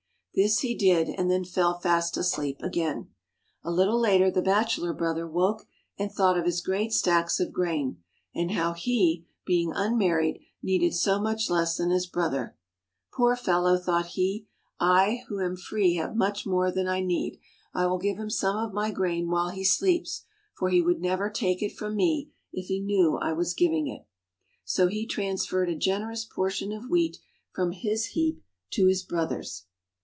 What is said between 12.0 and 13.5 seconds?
brother. "Poor